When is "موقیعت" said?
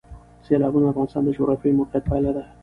1.79-2.03